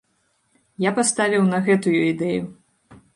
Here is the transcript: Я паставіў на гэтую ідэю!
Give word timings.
Я 0.85 0.93
паставіў 0.99 1.45
на 1.51 1.59
гэтую 1.67 1.93
ідэю! 2.13 2.41